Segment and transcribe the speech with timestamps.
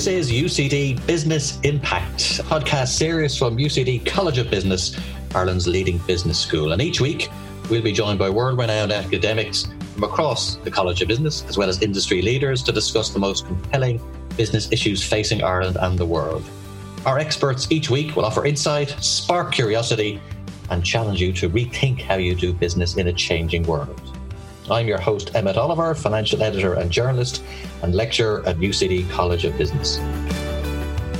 [0.00, 4.98] This is UCD Business Impact, podcast series from UCD College of Business,
[5.34, 6.72] Ireland's leading business school.
[6.72, 7.28] And each week,
[7.68, 11.68] we'll be joined by world renowned academics from across the College of Business, as well
[11.68, 14.00] as industry leaders, to discuss the most compelling
[14.38, 16.44] business issues facing Ireland and the world.
[17.04, 20.18] Our experts each week will offer insight, spark curiosity,
[20.70, 24.09] and challenge you to rethink how you do business in a changing world.
[24.70, 27.42] I'm your host, Emmett Oliver, financial editor and journalist,
[27.82, 29.98] and lecturer at UCD College of Business.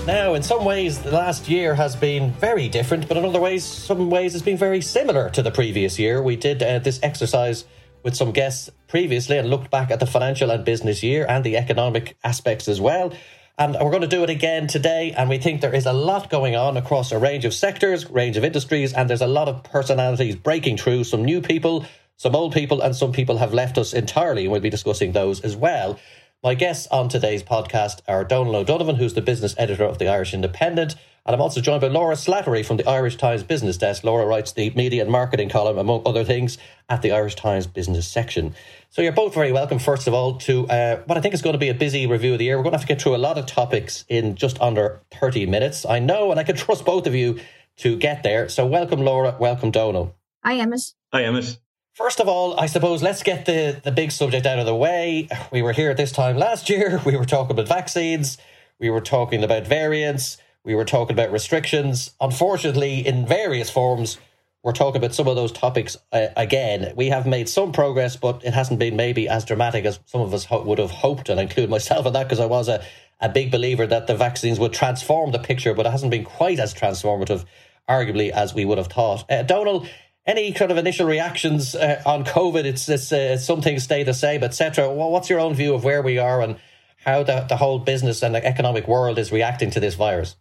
[0.06, 3.64] Now, in some ways, the last year has been very different, but in other ways,
[3.64, 6.22] some ways it's been very similar to the previous year.
[6.22, 7.64] We did uh, this exercise
[8.02, 11.56] with some guests previously and looked back at the financial and business year and the
[11.56, 13.12] economic aspects as well.
[13.58, 15.12] And we're going to do it again today.
[15.14, 18.38] And we think there is a lot going on across a range of sectors, range
[18.38, 21.04] of industries, and there's a lot of personalities breaking through.
[21.04, 21.84] Some new people,
[22.20, 24.42] some old people, and some people have left us entirely.
[24.42, 25.98] And we'll be discussing those as well.
[26.42, 30.34] My guests on today's podcast are Donal O'Donovan, who's the business editor of the Irish
[30.34, 30.96] Independent.
[31.24, 34.04] And I'm also joined by Laura Slattery from the Irish Times Business Desk.
[34.04, 36.58] Laura writes the media and marketing column, among other things,
[36.90, 38.54] at the Irish Times Business section.
[38.90, 41.54] So you're both very welcome, first of all, to uh, what I think is going
[41.54, 42.58] to be a busy review of the year.
[42.58, 45.46] We're going to have to get through a lot of topics in just under 30
[45.46, 45.86] minutes.
[45.86, 47.40] I know, and I can trust both of you
[47.78, 48.50] to get there.
[48.50, 49.38] So welcome, Laura.
[49.40, 50.14] Welcome, Donal.
[50.44, 50.82] Hi, Emmett.
[51.14, 51.58] Hi, Emmett.
[51.92, 55.28] First of all, I suppose let's get the, the big subject out of the way.
[55.50, 57.00] We were here at this time last year.
[57.06, 58.38] We were talking about vaccines.
[58.78, 60.38] We were talking about variants.
[60.64, 62.14] We were talking about restrictions.
[62.20, 64.18] Unfortunately, in various forms,
[64.62, 66.92] we're talking about some of those topics uh, again.
[66.96, 70.32] We have made some progress, but it hasn't been maybe as dramatic as some of
[70.32, 72.84] us ho- would have hoped, and I include myself in that because I was a,
[73.20, 76.60] a big believer that the vaccines would transform the picture, but it hasn't been quite
[76.60, 77.44] as transformative,
[77.88, 79.30] arguably, as we would have thought.
[79.30, 79.86] Uh, Donal,
[80.30, 82.64] any kind of initial reactions uh, on COVID?
[82.64, 84.90] It's, it's uh, some things stay the same, etc.
[84.92, 86.56] What's your own view of where we are and
[87.04, 90.36] how the, the whole business and the economic world is reacting to this virus?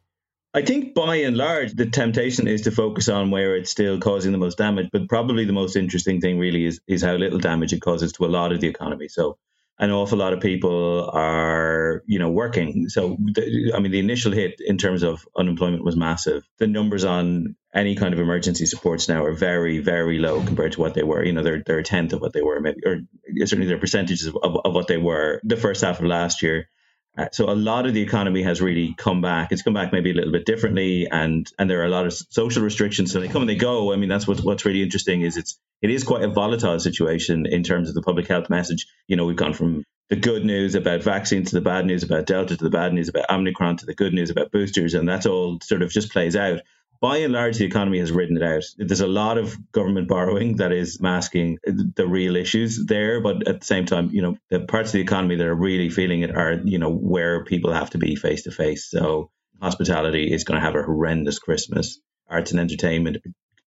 [0.53, 4.31] I think by and large, the temptation is to focus on where it's still causing
[4.31, 4.89] the most damage.
[4.91, 8.25] But probably the most interesting thing really is, is how little damage it causes to
[8.25, 9.07] a lot of the economy.
[9.07, 9.37] So
[9.79, 12.89] an awful lot of people are, you know, working.
[12.89, 16.43] So, the, I mean, the initial hit in terms of unemployment was massive.
[16.57, 20.81] The numbers on any kind of emergency supports now are very, very low compared to
[20.81, 21.23] what they were.
[21.23, 22.99] You know, they're, they're a tenth of what they were, maybe, or
[23.45, 26.69] certainly they're percentages of, of, of what they were the first half of last year.
[27.17, 29.51] Uh, so a lot of the economy has really come back.
[29.51, 32.13] It's come back maybe a little bit differently, and and there are a lot of
[32.13, 33.11] social restrictions.
[33.11, 33.91] So they come and they go.
[33.91, 37.45] I mean, that's what what's really interesting is it's it is quite a volatile situation
[37.45, 38.87] in terms of the public health message.
[39.07, 42.25] You know, we've gone from the good news about vaccines to the bad news about
[42.25, 45.25] Delta to the bad news about Omicron to the good news about boosters, and that's
[45.25, 46.61] all sort of just plays out
[47.01, 48.63] by and large, the economy has ridden it out.
[48.77, 53.61] There's a lot of government borrowing that is masking the real issues there, but at
[53.61, 56.35] the same time, you know, the parts of the economy that are really feeling it
[56.35, 58.89] are, you know, where people have to be face to face.
[58.89, 61.99] So hospitality is going to have a horrendous Christmas.
[62.31, 63.17] Arts and entertainment,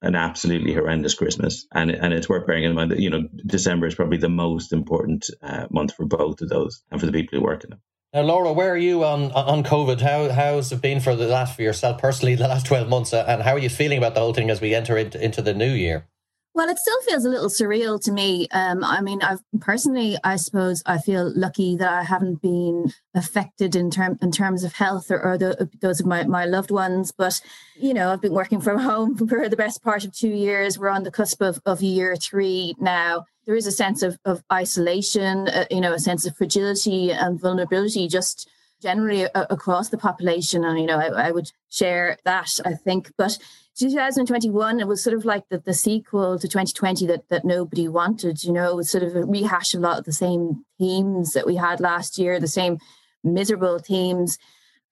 [0.03, 3.89] an absolutely horrendous Christmas, and and it's worth bearing in mind that you know December
[3.89, 7.39] is probably the most important uh, month for both of those and for the people
[7.39, 7.81] who work in them.
[8.15, 10.03] Now, Laura, where are you on on COVID?
[10.03, 13.25] How how's it been for the last for yourself personally the last twelve months, uh,
[13.27, 15.55] and how are you feeling about the whole thing as we enter into, into the
[15.55, 16.07] new year?
[16.55, 18.47] Well, it still feels a little surreal to me.
[18.51, 23.75] Um, I mean, I've personally, I suppose, I feel lucky that I haven't been affected
[23.75, 27.11] in term in terms of health or, or the, those of my, my loved ones.
[27.11, 27.41] But
[27.75, 30.79] you know, I've been working from home for the best part of two years.
[30.79, 34.43] We're on the cusp of, of year three now there is a sense of, of
[34.53, 38.49] isolation, uh, you know, a sense of fragility and vulnerability just
[38.81, 40.65] generally uh, across the population.
[40.65, 43.13] And, you know, I, I, would share that, I think.
[43.17, 43.39] But
[43.79, 48.45] 2021, it was sort of like the, the sequel to 2020 that, that nobody wanted,
[48.45, 51.33] you know, it was sort of a rehash of a lot of the same themes
[51.33, 52.79] that we had last year, the same
[53.25, 54.39] miserable themes.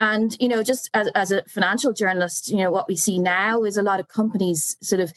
[0.01, 3.65] And, you know, just as, as a financial journalist, you know, what we see now
[3.65, 5.13] is a lot of companies sort of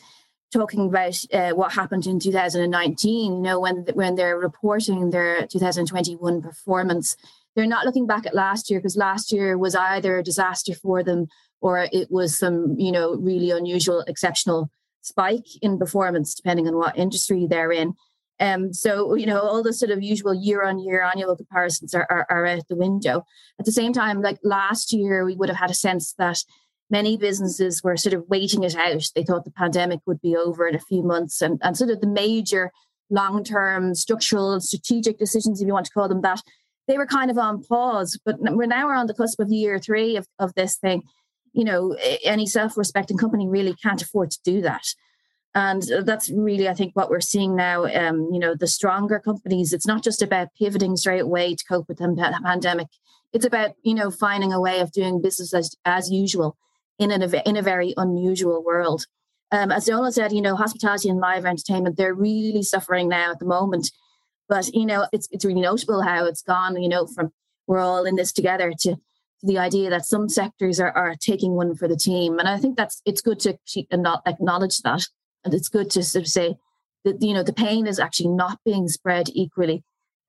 [0.51, 6.41] talking about uh, what happened in 2019, you know, when when they're reporting their 2021
[6.41, 7.15] performance,
[7.55, 11.01] they're not looking back at last year because last year was either a disaster for
[11.01, 11.27] them
[11.63, 14.69] or it was some, you know, really unusual, exceptional
[15.01, 17.93] spike in performance, depending on what industry they're in.
[18.41, 22.05] Um, so, you know, all the sort of usual year on year annual comparisons are,
[22.09, 23.23] are, are out the window.
[23.59, 26.43] At the same time, like last year, we would have had a sense that
[26.89, 29.03] many businesses were sort of waiting it out.
[29.15, 32.01] They thought the pandemic would be over in a few months, and, and sort of
[32.01, 32.71] the major
[33.09, 36.41] long term structural strategic decisions, if you want to call them that,
[36.89, 38.19] they were kind of on pause.
[38.25, 41.03] But we're now we're on the cusp of year three of, of this thing.
[41.53, 44.85] You know, any self respecting company really can't afford to do that.
[45.55, 47.85] And that's really, I think, what we're seeing now.
[47.85, 51.87] Um, you know, the stronger companies, it's not just about pivoting straight away to cope
[51.87, 52.87] with the pandemic
[53.33, 56.55] it's about you know finding a way of doing business as, as usual
[56.99, 59.05] in an in a very unusual world.
[59.51, 63.39] Um, as Donal said, you know, hospitality and live entertainment they're really suffering now at
[63.39, 63.91] the moment.
[64.47, 66.81] But you know, it's it's really notable how it's gone.
[66.81, 67.33] You know, from
[67.67, 68.97] we're all in this together to
[69.43, 72.77] the idea that some sectors are, are taking one for the team, and I think
[72.77, 73.57] that's it's good to
[74.25, 75.07] acknowledge that,
[75.43, 76.55] and it's good to sort of say
[77.03, 79.83] that you know the pain is actually not being spread equally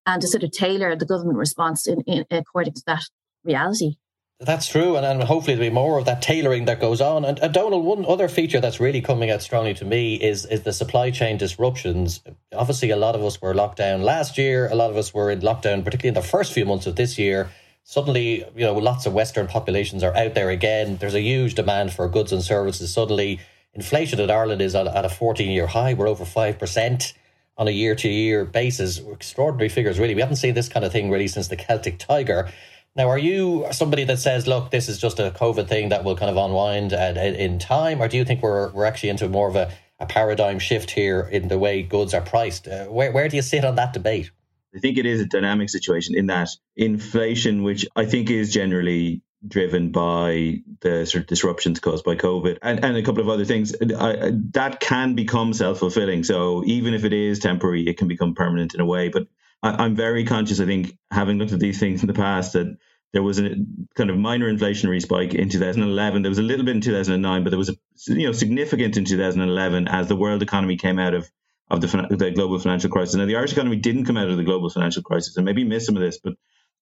[0.07, 3.05] and to sort of tailor the government response in, in according to that
[3.43, 3.97] reality.
[4.41, 7.25] That's true, and, and hopefully there'll be more of that tailoring that goes on.
[7.25, 10.63] And, and Donal, one other feature that's really coming out strongly to me is is
[10.63, 12.21] the supply chain disruptions.
[12.53, 14.69] Obviously, a lot of us were locked down last year.
[14.71, 17.17] A lot of us were in lockdown, particularly in the first few months of this
[17.17, 17.49] year.
[17.87, 20.97] Suddenly, you know, lots of Western populations are out there again.
[20.97, 22.93] There's a huge demand for goods and services.
[22.93, 23.41] Suddenly,
[23.75, 25.93] inflation in Ireland is at, at a 14 year high.
[25.93, 27.13] We're over 5%
[27.59, 28.99] on a year to year basis.
[28.99, 30.15] Extraordinary figures, really.
[30.15, 32.51] We haven't seen this kind of thing really since the Celtic Tiger.
[32.97, 36.17] Now, are you somebody that says, look, this is just a COVID thing that will
[36.17, 38.01] kind of unwind at, at, in time?
[38.01, 39.71] Or do you think we're, we're actually into more of a,
[40.01, 42.67] a paradigm shift here in the way goods are priced?
[42.67, 44.31] Uh, where, where do you sit on that debate?
[44.75, 49.23] I think it is a dynamic situation in that inflation, which I think is generally
[49.47, 53.45] driven by the sort of disruptions caused by COVID and, and a couple of other
[53.45, 56.25] things, I, that can become self fulfilling.
[56.25, 59.11] So even if it is temporary, it can become permanent in a way.
[59.11, 59.29] But
[59.63, 62.77] I, am very conscious, I think, having looked at these things in the past, that
[63.13, 63.55] there was a
[63.95, 66.23] kind of minor inflationary spike in 2011.
[66.23, 67.75] There was a little bit in 2009, but there was a
[68.07, 71.31] you know significant in 2011 as the world economy came out of
[71.71, 73.15] of the, the global financial crisis.
[73.15, 75.87] Now, the Irish economy didn't come out of the global financial crisis, and maybe missed
[75.87, 76.35] some of this, but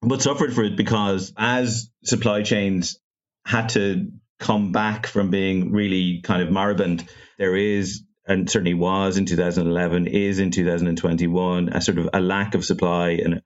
[0.05, 2.99] but suffered for it because as supply chains
[3.47, 4.09] had to
[4.41, 7.09] come back from being really kind of moribund,
[7.39, 12.55] there is and certainly was in 2011 is in 2021 a sort of a lack
[12.55, 13.43] of supply and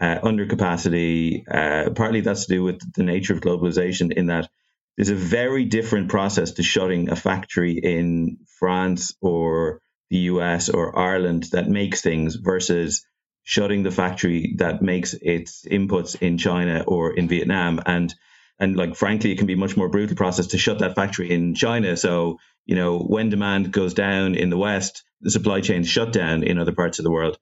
[0.00, 1.44] uh, under capacity.
[1.50, 4.48] Uh, partly that's to do with the nature of globalization in that
[4.96, 10.98] there's a very different process to shutting a factory in France or the US or
[10.98, 13.04] Ireland that makes things versus
[13.42, 17.80] shutting the factory that makes its inputs in China or in Vietnam.
[17.86, 18.14] And
[18.58, 21.54] and like frankly, it can be much more brutal process to shut that factory in
[21.54, 21.96] China.
[21.96, 26.42] So you know when demand goes down in the West, the supply chains shut down
[26.42, 27.38] in other parts of the world.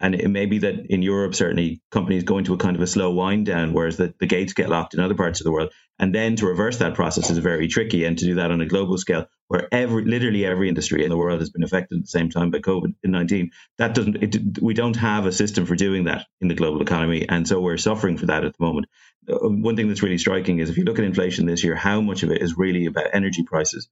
[0.00, 2.86] And it may be that in Europe, certainly companies go into a kind of a
[2.86, 5.72] slow wind down, whereas the, the gates get locked in other parts of the world.
[5.98, 8.04] And then to reverse that process is very tricky.
[8.04, 11.16] And to do that on a global scale, where every, literally every industry in the
[11.16, 14.74] world has been affected at the same time by COVID 19, that doesn't, it, we
[14.74, 17.28] don't have a system for doing that in the global economy.
[17.28, 18.86] And so we're suffering for that at the moment.
[19.28, 22.00] Uh, one thing that's really striking is if you look at inflation this year, how
[22.00, 23.88] much of it is really about energy prices.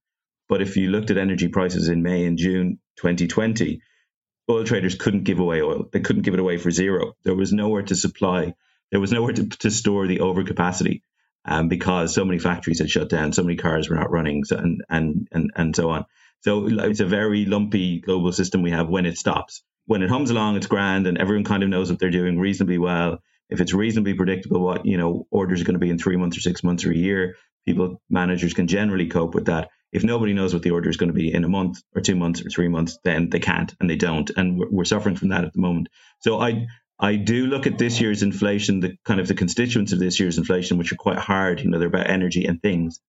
[0.49, 3.81] But if you looked at energy prices in May and June 2020,
[4.49, 5.89] oil traders couldn't give away oil.
[5.93, 7.15] They couldn't give it away for zero.
[7.25, 8.55] There was nowhere to supply.
[8.91, 11.03] There was nowhere to, to store the overcapacity
[11.45, 14.57] um, because so many factories had shut down, so many cars were not running, so,
[14.57, 16.07] and, and, and, and so on.
[16.41, 19.63] So it's a very lumpy global system we have when it stops.
[19.87, 22.79] When it hums along, it's grand and everyone kind of knows what they're doing reasonably
[22.79, 23.19] well.
[23.49, 26.37] If it's reasonably predictable what, you know, orders are going to be in three months
[26.37, 29.71] or six months or a year, people, managers can generally cope with that.
[29.93, 32.17] If nobody knows what the order is going to be in a month or two
[32.17, 34.31] months or three months, then they can't and they don't.
[34.37, 35.89] And we're, we're suffering from that at the moment.
[36.21, 36.67] So I,
[36.99, 40.39] I do look at this year's inflation, the kind of the constituents of this year's
[40.39, 41.61] inflation, which are quite hard.
[41.61, 43.01] You know, they're about energy and things.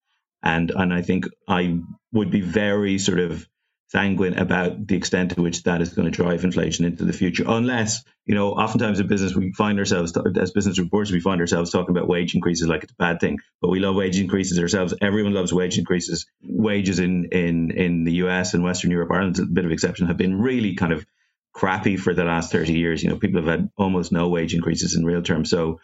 [0.43, 1.79] And and I think I
[2.13, 3.47] would be very sort of
[3.89, 7.45] sanguine about the extent to which that is going to drive inflation into the future.
[7.47, 11.71] Unless, you know, oftentimes in business, we find ourselves, as business reporters, we find ourselves
[11.71, 13.39] talking about wage increases like it's a bad thing.
[13.61, 14.93] But we love wage increases ourselves.
[15.01, 16.25] Everyone loves wage increases.
[16.43, 20.17] Wages in, in, in the US and Western Europe, Ireland's a bit of exception, have
[20.17, 21.05] been really kind of
[21.53, 23.01] crappy for the last 30 years.
[23.01, 25.49] You know, people have had almost no wage increases in real terms.
[25.49, 25.79] So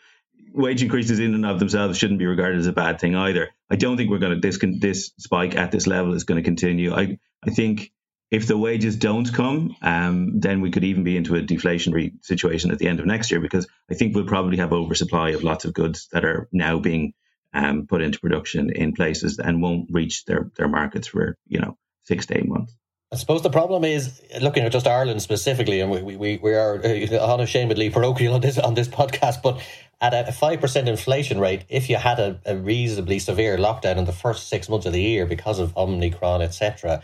[0.53, 3.49] wage increases in and of themselves shouldn't be regarded as a bad thing either.
[3.69, 6.43] I don't think we're going to this this spike at this level is going to
[6.43, 6.93] continue.
[6.93, 7.91] I I think
[8.31, 12.71] if the wages don't come, um, then we could even be into a deflationary situation
[12.71, 15.65] at the end of next year because I think we'll probably have oversupply of lots
[15.65, 17.13] of goods that are now being
[17.53, 21.77] um, put into production in places and won't reach their their markets for you know
[22.05, 22.75] six to eight months.
[23.11, 26.83] I suppose the problem is looking at just Ireland specifically, and we, we, we are
[26.83, 29.61] uh, unashamedly parochial on this on this podcast, but
[30.01, 34.05] at a five percent inflation rate, if you had a, a, reasonably severe lockdown in
[34.05, 37.03] the first six months of the year because of Omicron, etc.,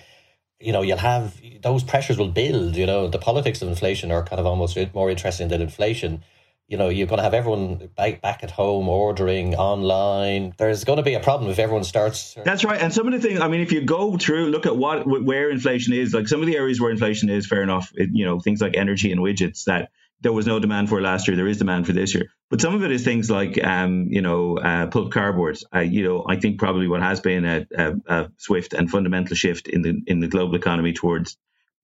[0.59, 2.75] you know, you'll have those pressures will build.
[2.75, 6.23] You know, the politics of inflation are kind of almost more interesting than inflation
[6.69, 10.53] you know, you're going to have everyone back, back at home ordering online.
[10.57, 12.35] There's going to be a problem if everyone starts.
[12.45, 12.79] That's right.
[12.79, 15.49] And some of the things, I mean, if you go through, look at what where
[15.49, 17.91] inflation is, like some of the areas where inflation is, fair enough.
[17.95, 19.89] It, you know, things like energy and widgets that
[20.21, 21.37] there was no demand for last year.
[21.37, 22.25] There is demand for this year.
[22.49, 25.57] But some of it is things like, um, you know, uh, pulp cardboard.
[25.73, 29.35] Uh, you know, I think probably what has been a, a, a, swift and fundamental
[29.35, 31.37] shift in the in the global economy towards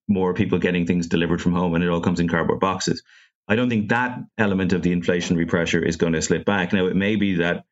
[0.08, 3.04] more people getting things delivered from home, and it all comes in cardboard boxes.
[3.48, 6.74] I don't think that element of the inflationary pressure is going to slip back.
[6.74, 7.66] Now, it may be that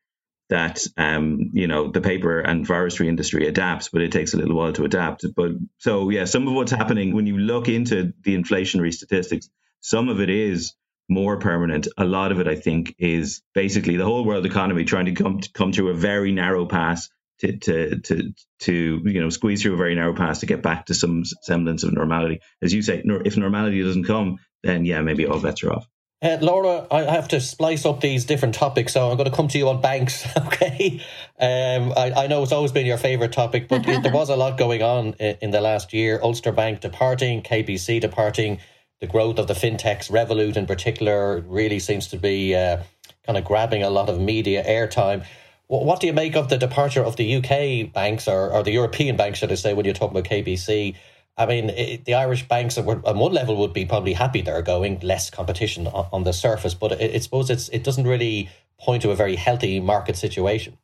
[0.50, 4.56] that um, you know the paper and forestry industry adapts, but it takes a little
[4.56, 5.24] while to adapt.
[5.34, 9.48] But so yeah, some of what's happening when you look into the inflationary statistics,
[9.84, 10.74] some of it is
[11.10, 11.88] more permanent.
[11.98, 15.40] A lot of it, I think, is basically the whole world economy trying to come
[15.40, 17.10] to come through a very narrow pass
[17.40, 20.86] to to to to you know squeeze through a very narrow pass to get back
[20.86, 22.40] to some semblance of normality.
[22.62, 25.86] As you say, if normality doesn't come, then yeah, maybe all bets are off.
[26.22, 29.48] Uh, Laura, I have to splice up these different topics, so I'm going to come
[29.48, 30.26] to you on banks.
[30.46, 31.02] Okay,
[31.38, 34.56] um, I, I, know it's always been your favourite topic, but there was a lot
[34.56, 36.20] going on in, in, the last year.
[36.22, 38.60] Ulster Bank departing, KBC departing,
[39.00, 42.78] the growth of the fintechs, Revolut in particular, really seems to be uh,
[43.26, 45.24] kind of grabbing a lot of media airtime.
[45.66, 49.16] What do you make of the departure of the UK banks or, or the European
[49.16, 50.94] banks, should I say, when you're talking about KBC?
[51.36, 54.62] I mean, it, the Irish banks were, on one level would be probably happy they're
[54.62, 58.50] going less competition on, on the surface, but it, I suppose it's it doesn't really
[58.78, 60.78] point to a very healthy market situation.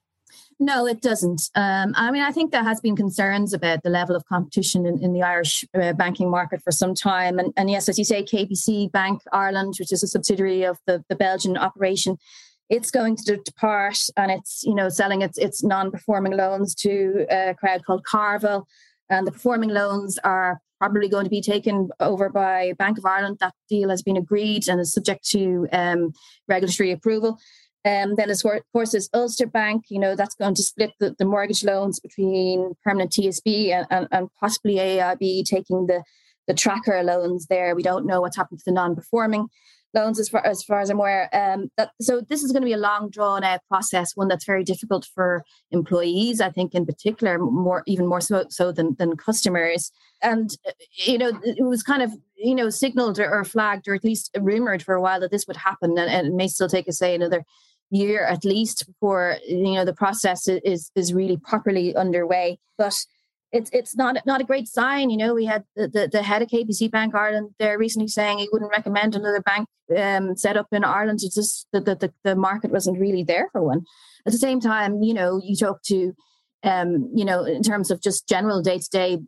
[0.63, 1.49] No, it doesn't.
[1.55, 5.03] Um, I mean, I think there has been concerns about the level of competition in,
[5.03, 7.39] in the Irish uh, banking market for some time.
[7.39, 11.03] And, and, yes, as you say, KBC Bank Ireland, which is a subsidiary of the,
[11.09, 12.19] the Belgian operation,
[12.69, 17.53] it's going to depart and it's you know selling its its non-performing loans to a
[17.55, 18.65] crowd called CarVal
[19.11, 23.37] and the performing loans are probably going to be taken over by Bank of Ireland.
[23.41, 26.13] That deal has been agreed and is subject to um,
[26.49, 27.39] regulatory approval.
[27.85, 29.85] Um, then, of course, there's Ulster Bank.
[29.89, 34.09] You know that's going to split the, the mortgage loans between permanent TSB and, and,
[34.13, 36.03] and possibly AIB taking the
[36.47, 37.75] the tracker loans there.
[37.75, 39.49] We don't know what's happened to the non-performing
[39.95, 41.29] loans as far as far as I'm aware.
[41.33, 44.45] Um, that, so this is going to be a long drawn out process, one that's
[44.45, 49.17] very difficult for employees, I think, in particular, more even more so, so than than
[49.17, 49.91] customers.
[50.23, 53.95] And uh, you know, it was kind of you know signaled or, or flagged or
[53.95, 56.69] at least rumored for a while that this would happen, and, and it may still
[56.69, 57.45] take us say another
[57.91, 62.59] year at least before you know the process is is really properly underway.
[62.79, 62.95] But
[63.53, 65.11] it's it's not not a great sign.
[65.11, 68.39] You know, we had the, the, the, head of KBC Bank Ireland there recently saying
[68.39, 71.21] he wouldn't recommend another bank um, set up in Ireland.
[71.23, 73.85] It's just that the, the, the, market wasn't really there for one.
[74.25, 76.15] At the same time, you know, you talk to,
[76.63, 79.19] um, you know, in terms of just general day to day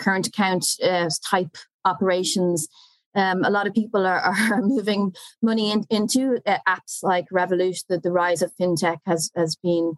[0.00, 2.68] current account uh, type operations.
[3.16, 4.20] Um, a lot of people are,
[4.52, 7.84] are moving money in, into uh, apps like Revolut.
[7.88, 9.94] That the rise of fintech has has been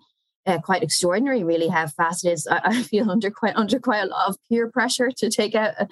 [0.47, 2.47] uh, quite extraordinary, really, how fast it is.
[2.47, 5.75] I, I, feel under quite under quite a lot of peer pressure to take out.
[5.79, 5.89] A,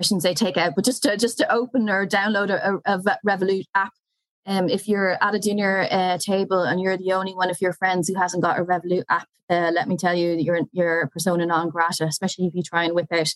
[0.00, 2.98] I shouldn't say take out, but just to just to open or download a, a
[3.24, 3.92] Revolut app.
[4.44, 7.72] Um, if you're at a dinner uh, table and you're the only one of your
[7.72, 11.46] friends who hasn't got a Revolut app, uh, let me tell you, you're you're persona
[11.46, 12.04] non grata.
[12.06, 13.32] Especially if you try and whip out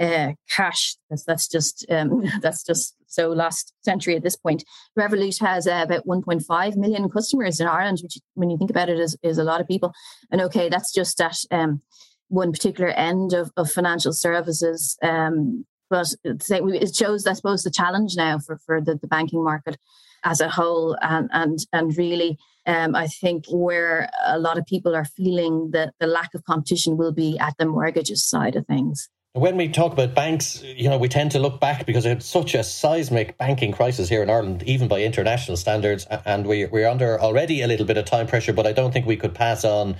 [0.00, 0.96] uh, cash.
[1.10, 4.64] That's, that's just um, that's just so last century at this point.
[4.98, 8.98] Revolut has uh, about 1.5 million customers in Ireland, which, when you think about it,
[8.98, 9.92] is, is a lot of people.
[10.30, 11.82] And okay, that's just at um,
[12.28, 14.96] one particular end of, of financial services.
[15.02, 19.76] Um, but it shows, I suppose, the challenge now for, for the, the banking market
[20.24, 24.94] as a whole, and and and really, um, I think where a lot of people
[24.94, 29.08] are feeling that the lack of competition will be at the mortgages side of things.
[29.34, 32.54] When we talk about banks, you know, we tend to look back because it's such
[32.54, 37.18] a seismic banking crisis here in Ireland, even by international standards, and we, we're under
[37.18, 38.52] already a little bit of time pressure.
[38.52, 39.96] But I don't think we could pass on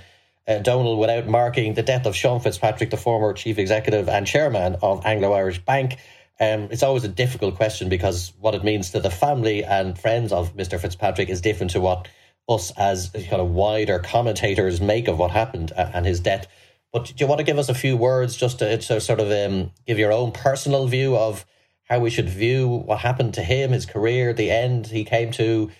[0.47, 4.75] uh, Donal without marking the death of Sean Fitzpatrick, the former chief executive and chairman
[4.83, 5.93] of Anglo Irish Bank.
[6.39, 10.31] Um, it's always a difficult question because what it means to the family and friends
[10.31, 10.79] of Mr.
[10.79, 12.07] Fitzpatrick is different to what
[12.47, 16.45] us as kind of wider commentators make of what happened and his death.
[16.93, 19.31] But do you want to give us a few words just to, to sort of
[19.31, 21.43] um, give your own personal view of
[21.85, 25.71] how we should view what happened to him, his career, the end he came to,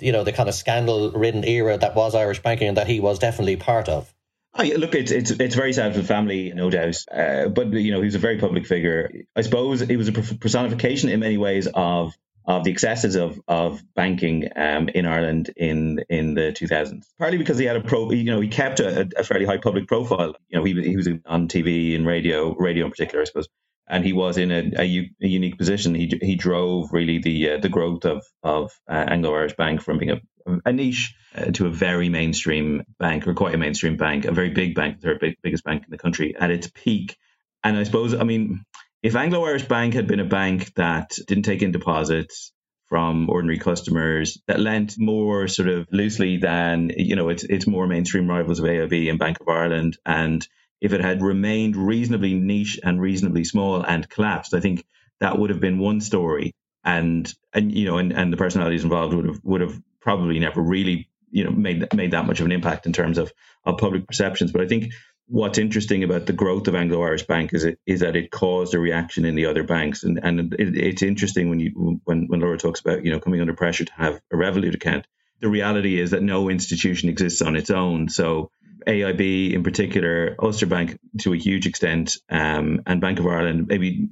[0.00, 3.18] you know, the kind of scandal-ridden era that was Irish banking and that he was
[3.18, 4.14] definitely part of?
[4.54, 6.96] Oh, yeah, look, it's it's it's very sad for the family, no doubt.
[7.12, 9.10] Uh, but you know, he was a very public figure.
[9.36, 12.16] I suppose it was a personification in many ways of
[12.48, 17.04] of the excesses of of banking um, in Ireland in in the 2000s.
[17.18, 19.86] Partly because he had a pro, you know, he kept a, a fairly high public
[19.86, 20.34] profile.
[20.48, 23.48] You know, he he was on TV and radio, radio in particular, I suppose,
[23.86, 25.94] and he was in a, a, a unique position.
[25.94, 29.98] He he drove really the uh, the growth of of uh, Anglo Irish Bank from
[29.98, 30.20] being a
[30.64, 34.48] a niche uh, to a very mainstream bank or quite a mainstream bank, a very
[34.48, 37.18] big bank, the third big, biggest bank in the country at its peak.
[37.62, 38.64] And I suppose, I mean,
[39.02, 42.52] if Anglo Irish Bank had been a bank that didn't take in deposits,
[42.88, 47.86] from ordinary customers that lent more sort of loosely than you know it's it's more
[47.86, 50.48] mainstream rivals of AIB and Bank of Ireland and
[50.80, 54.86] if it had remained reasonably niche and reasonably small and collapsed I think
[55.20, 56.54] that would have been one story.
[56.84, 60.62] And and you know and, and the personalities involved would have would have probably never
[60.62, 63.32] really you know made made that much of an impact in terms of
[63.64, 64.52] of public perceptions.
[64.52, 64.92] But I think
[65.28, 68.74] what's interesting about the growth of Anglo Irish Bank is it is that it caused
[68.74, 72.40] a reaction in the other banks, and and it, it's interesting when you when when
[72.40, 75.06] Laura talks about you know coming under pressure to have a Revolut account.
[75.40, 78.08] The reality is that no institution exists on its own.
[78.08, 78.50] So
[78.86, 84.08] AIB in particular, Ulster Bank to a huge extent, um, and Bank of Ireland maybe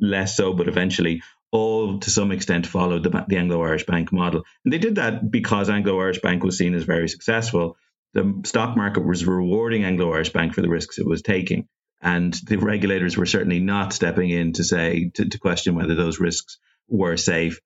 [0.00, 4.44] less so, but eventually all to some extent followed the, the Anglo Irish Bank model,
[4.64, 7.76] and they did that because Anglo Irish Bank was seen as very successful
[8.14, 11.68] the stock market was rewarding Anglo Irish Bank for the risks it was taking.
[12.00, 16.20] And the regulators were certainly not stepping in to say, to, to question whether those
[16.20, 17.60] risks were safe.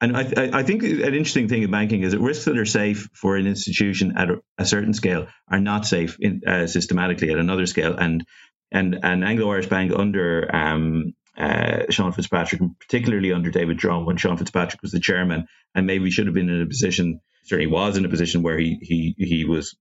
[0.00, 3.08] And I, I, think an interesting thing in banking is that risks that are safe
[3.12, 7.38] for an institution at a, a certain scale are not safe in, uh, systematically at
[7.38, 7.96] another scale.
[7.96, 8.24] And
[8.72, 14.16] and and Anglo Irish Bank under um, uh, Sean Fitzpatrick, particularly under David Drumm, when
[14.16, 17.96] Sean Fitzpatrick was the chairman, and maybe should have been in a position, certainly was
[17.96, 19.76] in a position where he he he was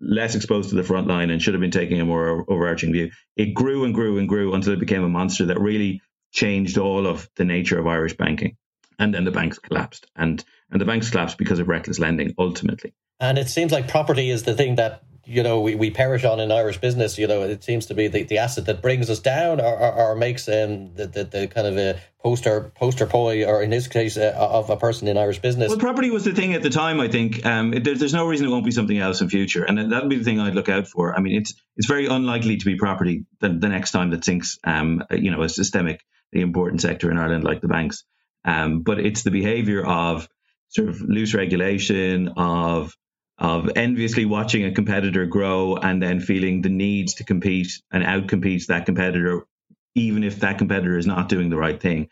[0.00, 3.10] less exposed to the front line and should have been taking a more overarching view.
[3.36, 6.00] It grew and grew and grew until it became a monster that really
[6.32, 8.56] changed all of the nature of Irish banking.
[8.98, 10.06] And then the banks collapsed.
[10.16, 12.94] And and the banks collapsed because of reckless lending ultimately.
[13.18, 16.40] And it seems like property is the thing that you know we, we perish on
[16.40, 17.16] in Irish business.
[17.16, 19.92] You know, it seems to be the, the asset that brings us down or, or,
[19.92, 23.86] or makes um, the, the, the kind of a poster poster boy, or in this
[23.86, 25.68] case, uh, of a person in Irish business.
[25.68, 27.00] Well, property was the thing at the time.
[27.00, 29.92] I think um, there, there's no reason it won't be something else in future, and
[29.92, 31.16] that'll be the thing I'd look out for.
[31.16, 34.58] I mean, it's it's very unlikely to be property the, the next time that sinks,
[34.64, 38.02] um, you know, a systemic, the important sector in Ireland like the banks.
[38.44, 40.28] Um, but it's the behaviour of
[40.70, 42.96] sort of loose regulation of
[43.40, 48.66] of enviously watching a competitor grow and then feeling the need to compete and outcompete
[48.66, 49.46] that competitor,
[49.94, 52.08] even if that competitor is not doing the right thing.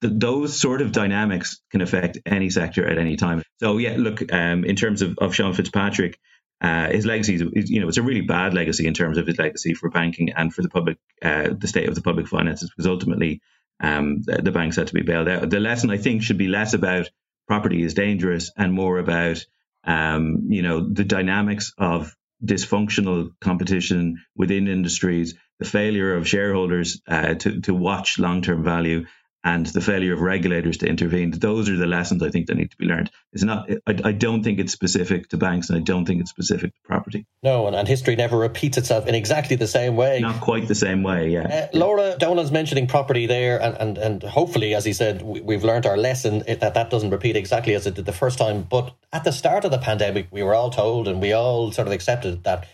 [0.00, 3.42] those sort of dynamics can affect any sector at any time.
[3.58, 6.18] So yeah, look, um, in terms of, of Sean Fitzpatrick,
[6.62, 9.38] uh, his legacy is, you know, it's a really bad legacy in terms of his
[9.38, 12.86] legacy for banking and for the public, uh, the state of the public finances, because
[12.86, 13.40] ultimately
[13.80, 15.50] um, the, the banks had to be bailed out.
[15.50, 17.10] The lesson I think should be less about
[17.46, 19.44] property is dangerous and more about
[19.84, 22.14] um, you know, the dynamics of
[22.44, 29.04] dysfunctional competition within industries, the failure of shareholders uh, to, to watch long term value,
[29.42, 31.30] and the failure of regulators to intervene.
[31.30, 33.10] Those are the lessons I think that need to be learned.
[33.32, 33.70] It's not.
[33.86, 36.80] I, I don't think it's specific to banks, and I don't think it's specific to
[36.84, 37.26] property.
[37.42, 40.20] No, and, and history never repeats itself in exactly the same way.
[40.20, 41.30] Not quite the same way.
[41.30, 41.68] Yeah.
[41.72, 45.64] Uh, Laura Donal's mentioning property there, and, and and hopefully, as he said, we, have
[45.64, 48.62] learned our lesson that that doesn't repeat exactly as it did the first time.
[48.62, 51.88] But at the start of the pandemic, we were all told, and we all sort
[51.88, 52.66] of accepted that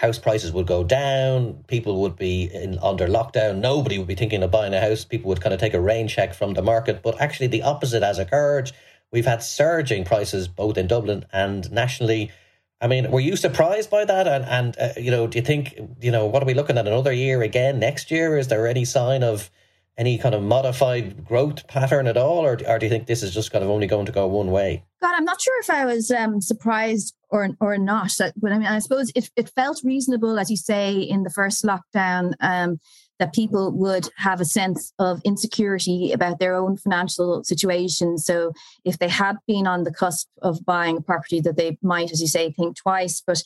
[0.00, 4.42] house prices would go down, people would be in under lockdown, nobody would be thinking
[4.42, 7.02] of buying a house, people would kind of take a rain check from the market.
[7.02, 8.72] But actually, the opposite has occurred.
[9.12, 12.30] We've had surging prices both in Dublin and nationally.
[12.80, 14.26] I mean, were you surprised by that?
[14.26, 16.86] And, and uh, you know, do you think, you know, what are we looking at
[16.86, 18.38] another year again next year?
[18.38, 19.50] Is there any sign of
[20.00, 23.34] any kind of modified growth pattern at all, or, or do you think this is
[23.34, 24.82] just kind of only going to go one way?
[25.02, 28.16] God, I'm not sure if I was um, surprised or or not.
[28.18, 31.64] But I mean, I suppose it, it felt reasonable, as you say, in the first
[31.64, 32.80] lockdown, um,
[33.18, 38.16] that people would have a sense of insecurity about their own financial situation.
[38.16, 38.52] So
[38.86, 42.22] if they had been on the cusp of buying a property, that they might, as
[42.22, 43.22] you say, think twice.
[43.24, 43.42] But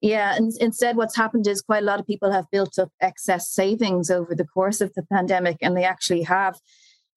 [0.00, 3.50] yeah, and instead, what's happened is quite a lot of people have built up excess
[3.50, 6.58] savings over the course of the pandemic, and they actually have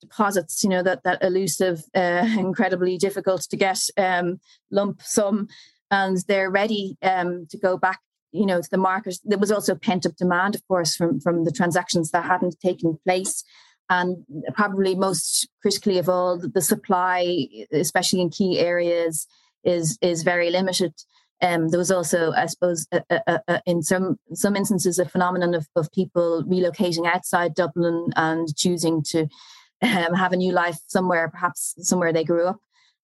[0.01, 0.63] deposits.
[0.63, 5.47] You know that that elusive, uh, incredibly difficult to get um, lump sum,
[5.91, 7.99] and they're ready um, to go back.
[8.33, 9.17] You know, to the market.
[9.23, 12.97] There was also pent up demand, of course, from from the transactions that hadn't taken
[13.05, 13.43] place
[13.89, 19.27] and probably most critically of all the supply especially in key areas
[19.65, 20.93] is is very limited
[21.43, 25.53] um, there was also, I suppose, a, a, a, in some some instances, a phenomenon
[25.53, 29.27] of, of people relocating outside Dublin and choosing to
[29.81, 32.59] um, have a new life somewhere, perhaps somewhere they grew up,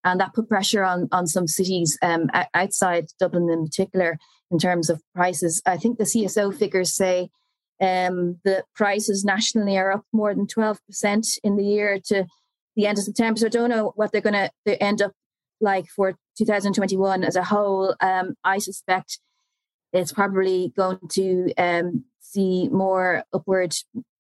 [0.06, 4.17] and that put pressure on on some cities um, outside Dublin in particular
[4.52, 5.62] in terms of prices.
[5.65, 7.30] I think the CSO figures say
[7.82, 12.25] um, the prices nationally are up more than twelve percent in the year to
[12.78, 13.38] the end of September.
[13.38, 15.12] So I don't know what they're going to end up
[15.60, 19.19] like for 2021 as a whole, um, I suspect
[19.93, 23.75] it's probably going to um, see more upward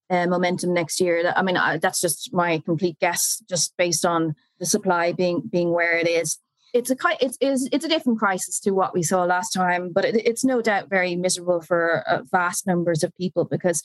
[0.09, 1.31] uh, momentum next year.
[1.35, 5.71] I mean, I, that's just my complete guess, just based on the supply being being
[5.71, 6.39] where it is.
[6.73, 10.05] It's a it's it's, it's a different crisis to what we saw last time, but
[10.05, 13.81] it, it's no doubt very miserable for uh, vast numbers of people because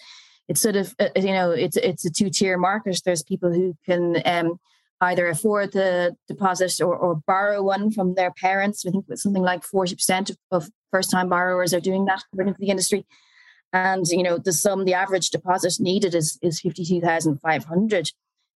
[0.49, 3.01] it's sort of uh, you know it's it's a two tier market.
[3.05, 4.59] There's people who can um,
[5.05, 8.85] either afford the deposit or, or borrow one from their parents.
[8.87, 12.55] I think something like forty percent of, of first time borrowers are doing that according
[12.55, 13.07] to the industry.
[13.73, 17.65] And you know the sum, the average deposit needed is is fifty two thousand five
[17.65, 18.11] hundred.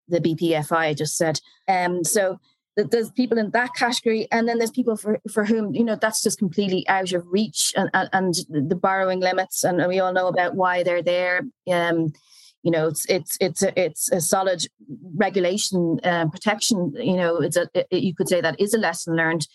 [0.08, 1.40] The BPFI just said.
[1.68, 2.38] Um, so
[2.76, 6.22] there's people in that category and then there's people for, for whom you know that's
[6.22, 10.28] just completely out of reach and, and, and the borrowing limits and we all know
[10.28, 12.12] about why they're there um
[12.62, 14.64] you know it's it's it's a, it's a solid
[15.14, 19.16] regulation uh, protection you know it's a it, you could say that is a lesson
[19.16, 19.46] learned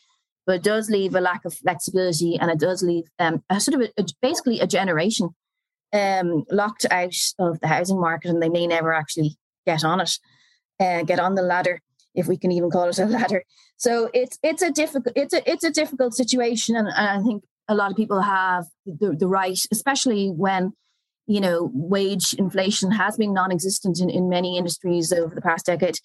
[0.45, 3.75] but it does leave a lack of flexibility and it does leave um, a sort
[3.75, 5.29] of a, a, basically a generation
[5.93, 10.17] um, locked out of the housing market and they may never actually get on it
[10.79, 11.81] uh, get on the ladder
[12.15, 13.43] if we can even call it a ladder.
[13.77, 17.43] So it's it's a difficult it's a it's a difficult situation, and, and I think
[17.67, 20.73] a lot of people have the, the right, especially when
[21.27, 25.97] you know wage inflation has been non-existent in, in many industries over the past decade.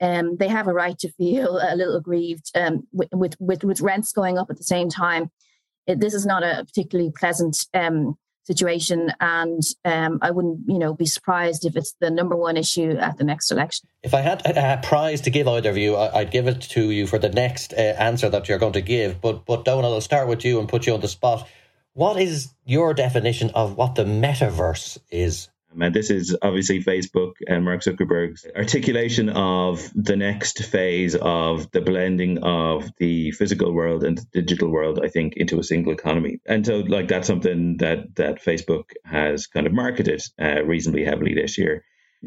[0.00, 4.12] Um, they have a right to feel a little aggrieved um, with, with, with rents
[4.12, 5.30] going up at the same time.
[5.88, 8.16] It, this is not a particularly pleasant um,
[8.48, 9.12] situation.
[9.20, 13.18] And um, I wouldn't, you know, be surprised if it's the number one issue at
[13.18, 13.88] the next election.
[14.02, 17.06] If I had a prize to give either of you, I'd give it to you
[17.06, 19.20] for the next uh, answer that you're going to give.
[19.20, 21.46] But but Donal, I'll start with you and put you on the spot.
[21.98, 25.48] What is your definition of what the metaverse is?
[25.76, 31.80] And this is obviously Facebook and Mark Zuckerberg's articulation of the next phase of the
[31.80, 36.38] blending of the physical world and the digital world, I think, into a single economy.
[36.46, 41.34] And so, like, that's something that, that Facebook has kind of marketed uh, reasonably heavily
[41.34, 41.82] this year.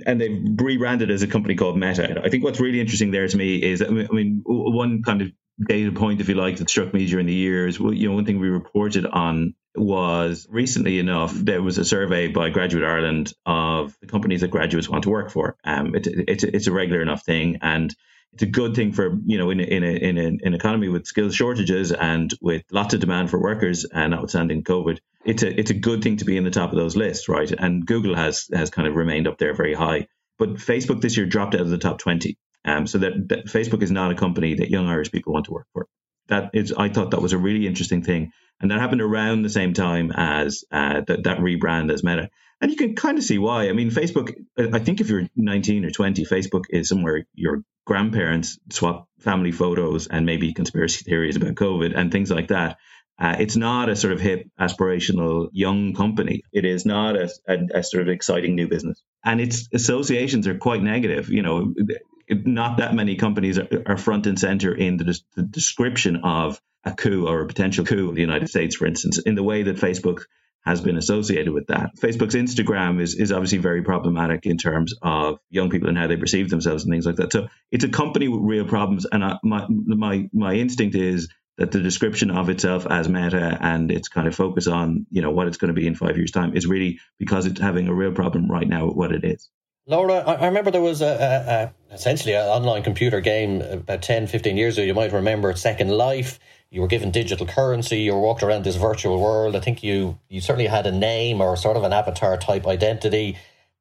[0.05, 2.21] And they've rebranded as a company called Meta.
[2.21, 5.31] I think what's really interesting there to me is, I mean, one kind of
[5.65, 7.79] data point, if you like, that struck me during the years.
[7.79, 12.49] You know, one thing we reported on was recently enough there was a survey by
[12.49, 15.55] Graduate Ireland of the companies that graduates want to work for.
[15.63, 17.95] Um, it, it, it's a regular enough thing, and
[18.33, 21.05] it's a good thing for you know in a, in a, in an economy with
[21.05, 25.71] skills shortages and with lots of demand for workers, and notwithstanding COVID, it's a it's
[25.71, 27.51] a good thing to be in the top of those lists, right?
[27.51, 30.07] And Google has has kind of remained up there very high,
[30.37, 32.37] but Facebook this year dropped out of the top twenty.
[32.63, 35.51] Um, so that, that Facebook is not a company that young Irish people want to
[35.51, 35.87] work for.
[36.27, 39.49] That is, I thought that was a really interesting thing and that happened around the
[39.49, 42.29] same time as uh, that, that rebrand as Meta.
[42.61, 43.69] And you can kind of see why.
[43.69, 48.59] I mean, Facebook, I think if you're 19 or 20, Facebook is somewhere your grandparents
[48.69, 52.77] swap family photos and maybe conspiracy theories about COVID and things like that.
[53.19, 56.43] Uh, it's not a sort of hip, aspirational young company.
[56.51, 59.03] It is not a, a, a, sort of exciting new business.
[59.23, 61.29] And its associations are quite negative.
[61.29, 61.73] You know,
[62.31, 67.27] not that many companies are, front and center in the, the description of a coup
[67.27, 70.23] or a potential coup in the United States, for instance, in the way that Facebook
[70.63, 71.95] has been associated with that.
[71.97, 76.17] Facebook's Instagram is, is obviously very problematic in terms of young people and how they
[76.17, 77.31] perceive themselves and things like that.
[77.31, 79.07] So it's a company with real problems.
[79.11, 83.91] And I, my, my, my instinct is that the description of itself as meta and
[83.91, 86.31] its kind of focus on, you know, what it's going to be in five years'
[86.31, 89.49] time is really because it's having a real problem right now with what it is.
[89.87, 94.27] Laura, I remember there was a, a, a essentially an online computer game about 10,
[94.27, 94.85] 15 years ago.
[94.85, 96.39] You might remember Second Life
[96.71, 99.57] you were given digital currency, you were walked around this virtual world.
[99.57, 103.37] I think you you certainly had a name or sort of an avatar type identity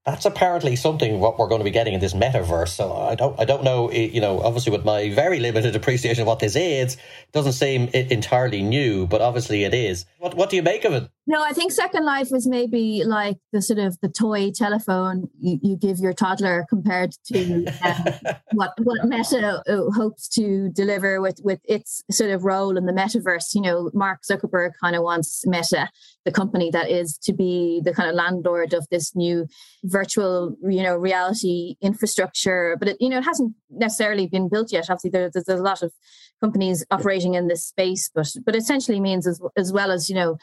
[0.06, 2.68] that's apparently something what we're going to be getting in this metaverse.
[2.68, 3.90] So I don't, I don't know.
[3.92, 7.88] You know, obviously with my very limited appreciation of what this is, it doesn't seem
[7.88, 10.06] entirely new, but obviously it is.
[10.18, 11.10] What, what do you make of it?
[11.30, 15.60] No, I think Second Life was maybe like the sort of the toy telephone you,
[15.62, 18.04] you give your toddler compared to um,
[18.54, 22.92] what what Meta uh, hopes to deliver with with its sort of role in the
[22.92, 23.54] metaverse.
[23.54, 25.88] You know, Mark Zuckerberg kind of wants Meta,
[26.24, 29.46] the company that is to be the kind of landlord of this new
[29.84, 34.90] virtual you know reality infrastructure but it you know it hasn't necessarily been built yet
[34.90, 35.92] obviously there, there's a lot of
[36.40, 40.36] companies operating in this space but but essentially means as, as well as you know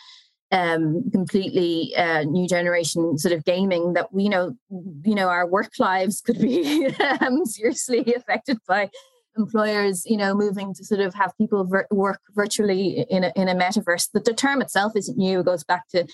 [0.51, 4.55] um completely uh, new generation sort of gaming that we know
[5.03, 6.87] you know our work lives could be
[7.21, 8.89] um, seriously affected by
[9.37, 13.49] employers you know moving to sort of have people vir- work virtually in a, in
[13.49, 16.07] a metaverse the, the term itself isn't new it goes back to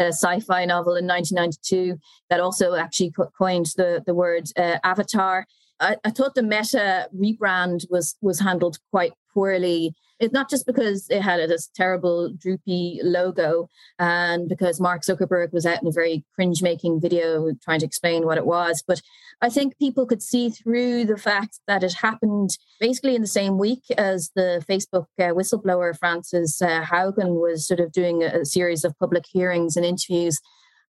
[0.00, 1.98] a sci-fi novel in 1992
[2.30, 5.46] that also actually coined the the word uh, avatar.
[5.78, 9.94] I, I thought the Meta rebrand was was handled quite poorly.
[10.20, 15.64] It's not just because it had this terrible droopy logo and because Mark Zuckerberg was
[15.64, 19.00] out in a very cringe making video trying to explain what it was, but
[19.40, 23.56] I think people could see through the fact that it happened basically in the same
[23.56, 28.44] week as the Facebook uh, whistleblower Frances uh, Haugen was sort of doing a, a
[28.44, 30.38] series of public hearings and interviews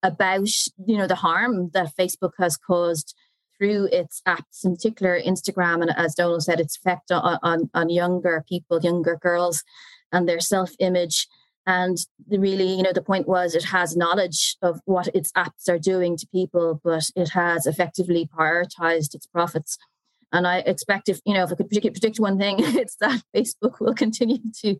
[0.02, 0.48] about
[0.86, 3.14] you know the harm that Facebook has caused
[3.58, 7.90] through its apps, in particular Instagram, and as Donal said, its effect on, on, on
[7.90, 9.64] younger people, younger girls,
[10.12, 11.26] and their self image.
[11.66, 15.68] And the really, you know, the point was it has knowledge of what its apps
[15.68, 19.76] are doing to people, but it has effectively prioritized its profits.
[20.32, 23.80] And I expect if, you know, if I could predict one thing, it's that Facebook
[23.80, 24.76] will continue to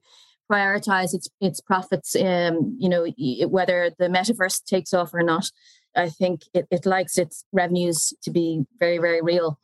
[0.51, 3.07] prioritize its its profits um you know
[3.49, 5.51] whether the metaverse takes off or not
[5.96, 9.59] I think it, it likes its revenues to be very, very real.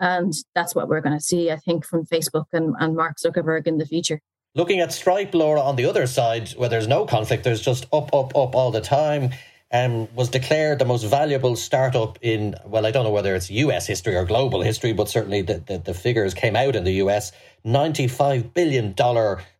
[0.00, 3.66] And that's what we're going to see, I think, from Facebook and, and Mark Zuckerberg
[3.66, 4.20] in the future.
[4.54, 8.12] Looking at Stripe, Laura, on the other side, where there's no conflict, there's just up,
[8.14, 9.30] up, up all the time,
[9.70, 13.86] um, was declared the most valuable startup in, well, I don't know whether it's US
[13.86, 17.32] history or global history, but certainly the, the, the figures came out in the US.
[17.66, 18.94] $95 billion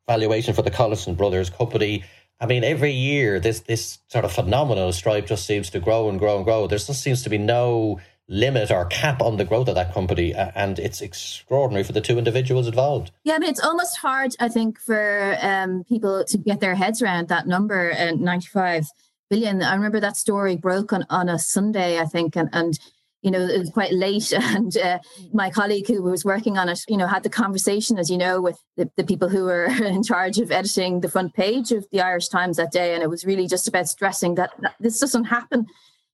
[0.07, 2.04] valuation for the Collison Brothers company.
[2.40, 6.09] I mean, every year this this sort of phenomenon of Stripe just seems to grow
[6.09, 6.66] and grow and grow.
[6.66, 10.35] There just seems to be no limit or cap on the growth of that company,
[10.35, 13.11] and it's extraordinary for the two individuals involved.
[13.24, 17.01] Yeah, I mean, it's almost hard, I think, for um, people to get their heads
[17.01, 18.87] around that number, uh, ninety-five
[19.31, 19.62] billion.
[19.62, 22.79] I remember that story broke on on a Sunday, I think, and and
[23.22, 24.33] you know, it was quite late.
[24.38, 24.98] And uh,
[25.33, 28.40] my colleague who was working on it, you know, had the conversation, as you know,
[28.40, 32.00] with the, the, people who were in charge of editing the front page of the
[32.00, 32.94] Irish Times that day.
[32.94, 35.66] And it was really just about stressing that, that this doesn't happen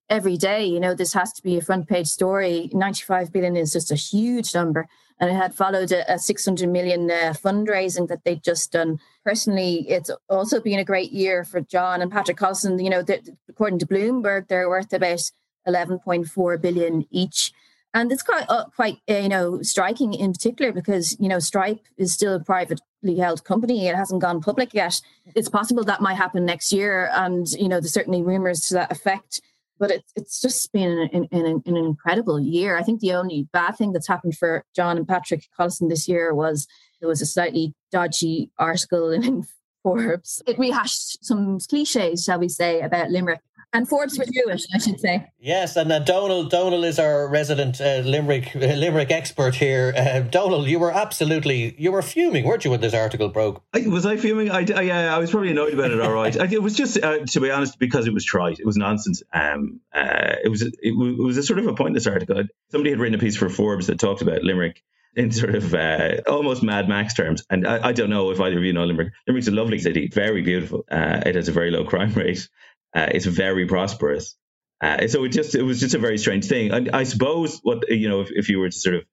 [0.09, 0.65] every day.
[0.65, 2.71] You know, this has to be a front page story.
[2.73, 4.89] 95 billion is just a huge number.
[5.21, 8.99] And it had followed a, a 600 million uh, fundraising that they'd just done.
[9.25, 12.83] Personally, it's also been a great year for John and Patrick Collison.
[12.83, 13.05] You know,
[13.49, 15.21] according to Bloomberg, they're worth about
[15.67, 17.53] 11.4 billion each.
[17.95, 21.81] And it's quite, uh, quite uh, you know, striking in particular because, you know, Stripe
[21.97, 23.87] is still a privately held company.
[23.87, 25.01] It hasn't gone public yet.
[25.37, 27.09] It's possible that might happen next year.
[27.13, 29.41] And, you know, there's certainly rumors to that effect.
[29.79, 32.77] But it's it's just been an, an, an incredible year.
[32.77, 36.33] I think the only bad thing that's happened for John and Patrick Collison this year
[36.33, 36.69] was
[37.01, 39.47] there was a slightly dodgy article in
[39.83, 40.43] Forbes.
[40.47, 43.41] It rehashed some cliches, shall we say, about Limerick
[43.75, 45.31] and Forbes were Jewish, I should say.
[45.41, 49.93] Yes, and uh, Donal Donal is our resident uh, Limerick uh, Limerick expert here.
[49.97, 53.63] Uh, Donal, you were absolutely you were fuming, weren't you, when this article broke?
[53.75, 54.51] I, was I fuming?
[54.51, 56.01] I, I, yeah, I was probably annoyed about it.
[56.01, 58.61] All right, I, it was just uh, to be honest because it was trite.
[58.61, 59.23] It was nonsense.
[59.33, 62.45] Um, uh, it was it, it, was a sort of a pointless article.
[62.71, 64.83] Somebody had written a piece for Forbes that talked about Limerick
[65.17, 67.45] in sort of uh, almost Mad Max terms.
[67.49, 69.13] And I, I, don't know if either of you know Limerick.
[69.27, 70.85] Limerick's a lovely city, very beautiful.
[70.91, 72.49] Uh, it has a very low crime rate.
[72.95, 74.37] Uh, it's very prosperous.
[74.81, 76.71] Uh, so it just it was just a very strange thing.
[76.71, 79.05] And I suppose what you know, if, if you were to sort of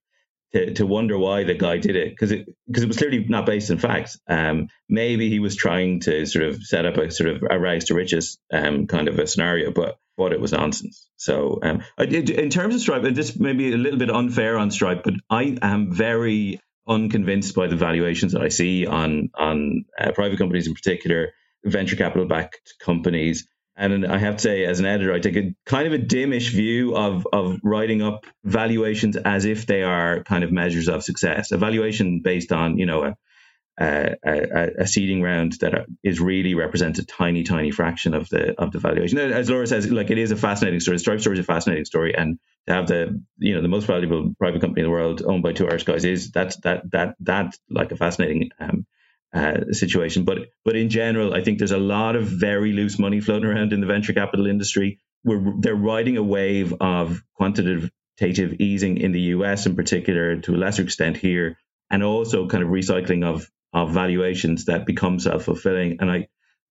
[0.53, 3.45] to, to wonder why the guy did it, because it because it was clearly not
[3.45, 4.19] based in facts.
[4.27, 7.85] Um, maybe he was trying to sort of set up a sort of a rags
[7.85, 11.07] to riches um, kind of a scenario, but what it was nonsense.
[11.17, 15.03] So um, in terms of Stripe, this may be a little bit unfair on Stripe,
[15.03, 20.37] but I am very unconvinced by the valuations that I see on on uh, private
[20.37, 21.29] companies in particular,
[21.63, 23.47] venture capital backed companies.
[23.81, 26.51] And I have to say, as an editor, I take a kind of a dimish
[26.51, 31.51] view of of writing up valuations as if they are kind of measures of success.
[31.51, 33.15] A valuation based on you know a
[33.79, 38.53] a, a, a seeding round that is really represents a tiny, tiny fraction of the
[38.61, 39.17] of the valuation.
[39.17, 40.99] As Laura says, like it is a fascinating story.
[40.99, 44.33] Stripe story is a fascinating story, and to have the you know the most valuable
[44.37, 47.55] private company in the world owned by two Irish guys is that's that that that
[47.69, 48.85] like a fascinating um,
[49.33, 50.23] uh, situation.
[50.25, 53.73] But but in general, I think there's a lot of very loose money floating around
[53.73, 54.99] in the venture capital industry.
[55.23, 57.89] We're, they're riding a wave of quantitative
[58.59, 61.57] easing in the US in particular, to a lesser extent here,
[61.89, 65.97] and also kind of recycling of of valuations that become self fulfilling.
[66.01, 66.27] And I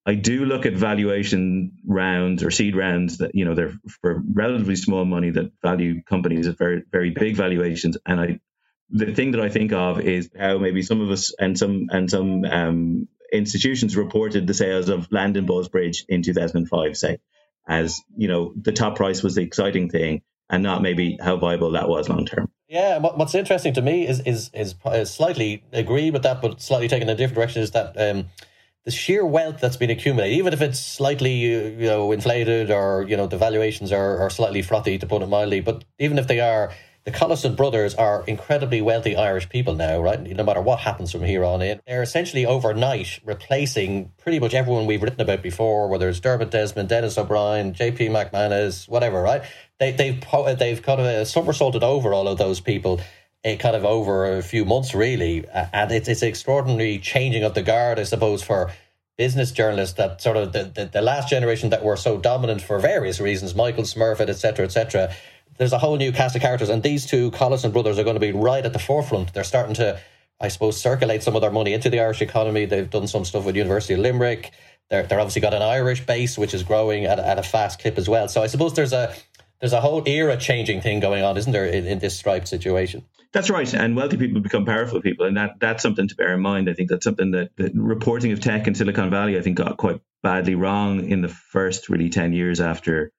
[0.07, 4.77] I do look at valuation rounds or seed rounds that you know they're for relatively
[4.77, 8.41] small money that value companies at very very big valuations, and I
[8.91, 12.11] the thing that I think of is how maybe some of us and some and
[12.11, 17.19] some um, institutions reported the sales of land Landon Bridge in 2005, say,
[17.69, 21.73] as you know, the top price was the exciting thing, and not maybe how viable
[21.73, 22.51] that was long term.
[22.69, 26.89] Yeah, what's interesting to me is is is, is slightly agree with that, but slightly
[26.89, 27.63] taken in a different direction.
[27.63, 28.27] Is that um,
[28.85, 33.17] the sheer wealth that's been accumulated, even if it's slightly you know inflated or you
[33.17, 36.41] know the valuations are, are slightly frothy to put it mildly, but even if they
[36.41, 36.73] are
[37.05, 40.21] the Collison brothers are incredibly wealthy Irish people now, right?
[40.21, 44.87] No matter what happens from here on in, they're essentially overnight replacing pretty much everyone
[44.87, 48.09] we've written about before, whether it's Dermot Desmond, Denis O'Brien, J.P.
[48.09, 49.43] McManus, whatever, right?
[49.79, 50.23] They, they've
[50.59, 53.01] they've kind of uh, somersaulted over all of those people.
[53.43, 57.63] Uh, kind of over a few months, really, and it's it's extraordinary changing of the
[57.63, 58.71] guard, I suppose, for
[59.21, 62.79] business journalists that sort of the, the, the, last generation that were so dominant for
[62.79, 65.15] various reasons, Michael Smurfit, etc., etc.
[65.61, 68.21] There's a whole new cast of characters, and these two Collison brothers are going to
[68.21, 69.35] be right at the forefront.
[69.35, 70.01] They're starting to,
[70.41, 72.65] I suppose, circulate some of their money into the Irish economy.
[72.65, 74.53] They've done some stuff with University of Limerick.
[74.89, 77.99] They're, they're obviously got an Irish base, which is growing at, at a fast clip
[77.99, 78.27] as well.
[78.29, 79.15] So I suppose there's a
[79.61, 83.05] there's a whole era changing thing going on, isn't there, in, in this Stripe situation?
[83.33, 86.41] That's right, and wealthy people become powerful people, and that that's something to bear in
[86.41, 86.71] mind.
[86.71, 90.01] I think that's something that, reporting of tech in Silicon Valley, I think, got quite
[90.23, 93.13] badly wrong in the first really ten years after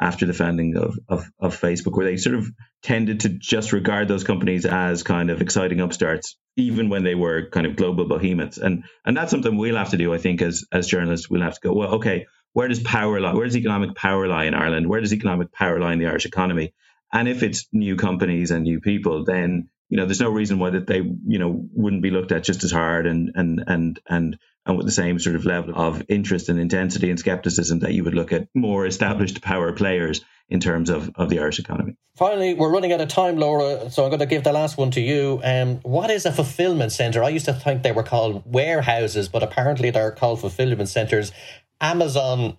[0.00, 2.48] after the founding of, of, of Facebook, where they sort of
[2.82, 7.48] tended to just regard those companies as kind of exciting upstarts, even when they were
[7.50, 8.58] kind of global behemoths.
[8.58, 11.54] And and that's something we'll have to do, I think, as as journalists, we'll have
[11.54, 13.34] to go, well, okay, where does power lie?
[13.34, 14.88] Where does economic power lie in Ireland?
[14.88, 16.74] Where does economic power lie in the Irish economy?
[17.12, 20.70] And if it's new companies and new people, then you know there's no reason why
[20.70, 24.38] that they you know wouldn't be looked at just as hard and and and and
[24.66, 28.04] and with the same sort of level of interest and intensity and skepticism that you
[28.04, 30.20] would look at more established power players
[30.50, 31.96] in terms of, of the Irish economy.
[32.16, 34.90] Finally, we're running out of time, Laura, so I'm going to give the last one
[34.92, 35.40] to you.
[35.44, 37.22] Um, what is a fulfillment centre?
[37.22, 41.32] I used to think they were called warehouses, but apparently they're called fulfillment centres.
[41.80, 42.56] Amazon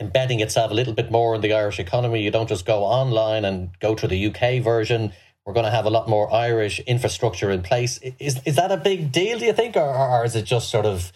[0.00, 2.22] embedding itself a little bit more in the Irish economy.
[2.22, 5.12] You don't just go online and go to the UK version.
[5.48, 7.98] We're going to have a lot more Irish infrastructure in place.
[8.18, 9.38] Is is that a big deal?
[9.38, 11.10] Do you think, or, or is it just sort of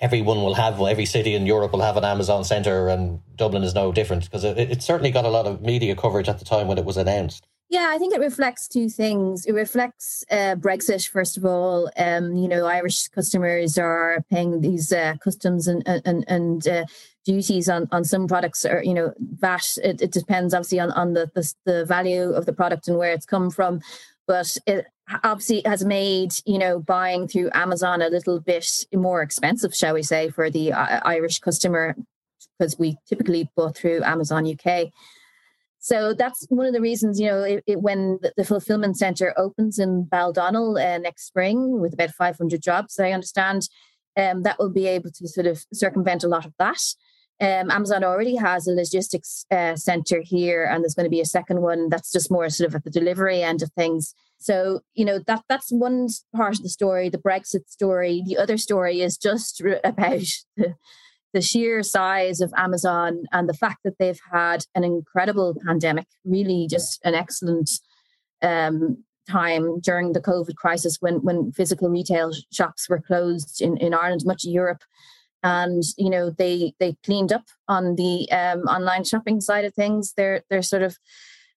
[0.00, 3.74] everyone will have every city in Europe will have an Amazon center, and Dublin is
[3.74, 4.24] no different?
[4.24, 6.86] Because it, it certainly got a lot of media coverage at the time when it
[6.86, 7.46] was announced.
[7.68, 9.44] Yeah, I think it reflects two things.
[9.44, 11.90] It reflects uh, Brexit, first of all.
[11.98, 16.84] Um, you know, Irish customers are paying these uh, customs and and and uh,
[17.24, 19.78] duties on, on some products, or you know, VAT.
[19.82, 23.12] It, it depends obviously on on the, the, the value of the product and where
[23.12, 23.80] it's come from,
[24.26, 24.86] but it
[25.22, 30.02] obviously has made you know buying through Amazon a little bit more expensive, shall we
[30.02, 31.94] say, for the uh, Irish customer
[32.58, 34.90] because we typically bought through Amazon UK.
[35.78, 39.34] So that's one of the reasons, you know, it, it, when the, the, fulfillment center
[39.36, 43.68] opens in Baldonnel uh, next spring with about 500 jobs, I understand
[44.16, 46.80] um, that will be able to sort of circumvent a lot of that.
[47.44, 51.26] Um, Amazon already has a logistics uh, center here, and there's going to be a
[51.26, 54.14] second one that's just more sort of at the delivery end of things.
[54.38, 58.22] So you know that that's one part of the story, the Brexit story.
[58.26, 60.24] The other story is just about
[60.56, 60.74] the,
[61.34, 66.66] the sheer size of Amazon and the fact that they've had an incredible pandemic, really
[66.66, 67.70] just an excellent
[68.40, 73.92] um, time during the COVID crisis when when physical retail shops were closed in, in
[73.92, 74.82] Ireland, much of Europe.
[75.44, 80.14] And you know they they cleaned up on the um, online shopping side of things.
[80.16, 80.96] They're they're sort of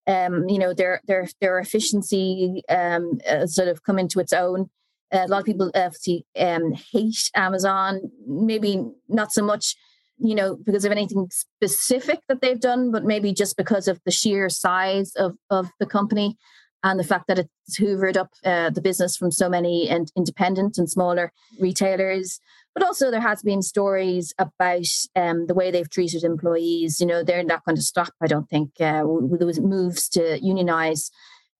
[0.05, 4.69] um, you know their their their efficiency um, uh, sort of come into its own
[5.11, 9.75] a lot of people obviously um, hate Amazon, maybe not so much,
[10.17, 14.11] you know, because of anything specific that they've done, but maybe just because of the
[14.11, 16.37] sheer size of, of the company
[16.83, 20.77] and the fact that it's hoovered up uh, the business from so many and independent
[20.77, 22.39] and smaller retailers.
[22.77, 24.85] But also, there has been stories about
[25.15, 26.99] um, the way they've treated employees.
[26.99, 28.09] You know, they're not going to stop.
[28.21, 31.09] I don't think uh, there was moves to unionize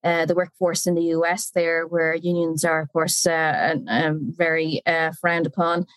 [0.04, 4.84] uh, the workforce in the US there, where unions are, of course, uh, uh, very
[4.86, 5.88] uh, frowned upon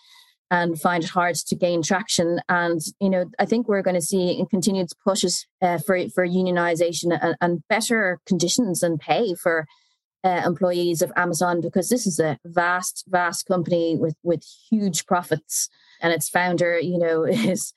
[0.51, 2.41] and find it hard to gain traction.
[2.49, 7.17] And, you know, I think we're going to see continued pushes uh, for, for unionization
[7.21, 9.67] and, and, better conditions and pay for
[10.25, 15.69] employees of Amazon, because this is a vast, vast company with, with huge profits.
[16.03, 17.73] And its founder, you know, is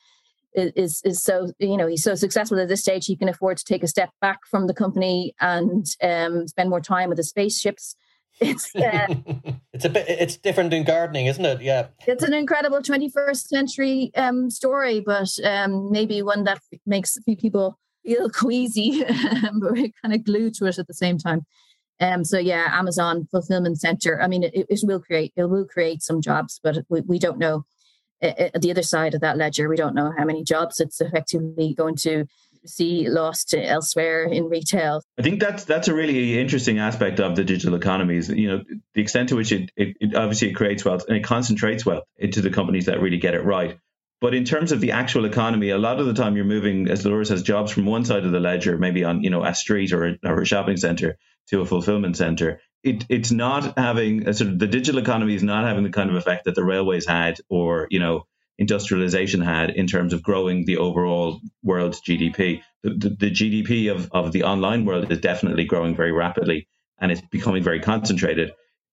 [0.55, 3.65] is is so you know he's so successful at this stage he can afford to
[3.65, 7.95] take a step back from the company and um, spend more time with the spaceships.
[8.39, 9.13] It's uh,
[9.73, 11.61] it's a bit it's different than gardening isn't it?
[11.61, 11.89] Yeah.
[12.07, 17.37] It's an incredible 21st century um, story but um, maybe one that makes a few
[17.37, 21.45] people feel queasy but we're kind of glued to it at the same time
[21.99, 26.01] um, so yeah amazon fulfillment center i mean it, it will create it will create
[26.01, 27.65] some jobs but we, we don't know
[28.23, 31.73] at the other side of that ledger, we don't know how many jobs it's effectively
[31.73, 32.25] going to
[32.65, 35.03] see lost elsewhere in retail.
[35.19, 38.63] I think that's that's a really interesting aspect of the digital economy is you know
[38.93, 42.05] the extent to which it, it, it obviously it creates wealth and it concentrates wealth
[42.17, 43.77] into the companies that really get it right.
[44.21, 47.05] But in terms of the actual economy, a lot of the time you're moving, as
[47.05, 49.91] Laura says, jobs from one side of the ledger, maybe on you know a street
[49.91, 51.17] or a, or a shopping center,
[51.49, 52.61] to a fulfillment center.
[52.83, 56.09] It, it's not having a sort of the digital economy is not having the kind
[56.09, 58.25] of effect that the railways had or you know
[58.57, 62.61] industrialization had in terms of growing the overall world's GDP.
[62.83, 66.67] The, the, the, GDP of, of the online world is definitely growing very rapidly
[66.99, 68.51] and it's becoming very concentrated.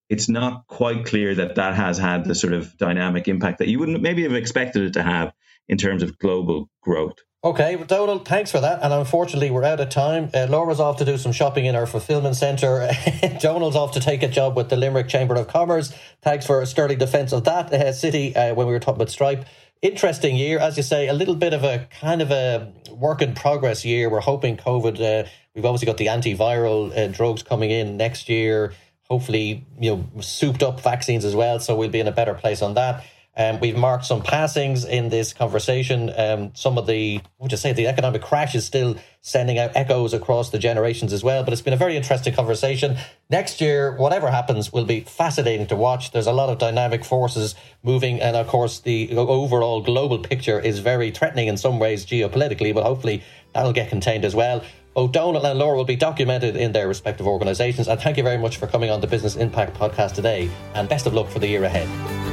[0.08, 3.78] It's not quite clear that that has had the sort of dynamic impact that you
[3.78, 5.32] wouldn't maybe have expected it to have
[5.68, 7.18] in terms of global growth.
[7.42, 8.82] Okay, Donal, thanks for that.
[8.82, 10.28] And unfortunately, we're out of time.
[10.34, 12.90] Uh, Laura's off to do some shopping in our fulfillment centre.
[13.40, 15.90] Donal's off to take a job with the Limerick Chamber of Commerce.
[16.20, 19.08] Thanks for a sterling defence of that uh, city uh, when we were talking about
[19.08, 19.46] Stripe.
[19.80, 23.34] Interesting year, as you say, a little bit of a kind of a work in
[23.34, 24.10] progress year.
[24.10, 28.74] We're hoping COVID, uh, we've obviously got the antiviral uh, drugs coming in next year.
[29.08, 31.58] Hopefully, you know, souped up vaccines as well.
[31.58, 33.02] So we'll be in a better place on that.
[33.40, 36.12] Um, we've marked some passings in this conversation.
[36.14, 40.12] Um, some of the, what you say, the economic crash is still sending out echoes
[40.12, 41.42] across the generations as well.
[41.42, 42.98] But it's been a very interesting conversation.
[43.30, 46.12] Next year, whatever happens, will be fascinating to watch.
[46.12, 50.80] There's a lot of dynamic forces moving, and of course, the overall global picture is
[50.80, 52.74] very threatening in some ways geopolitically.
[52.74, 53.22] But hopefully,
[53.54, 54.62] that'll get contained as well.
[54.94, 57.88] O'Donnell and Laura will be documented in their respective organisations.
[57.88, 60.50] And thank you very much for coming on the Business Impact podcast today.
[60.74, 62.29] And best of luck for the year ahead.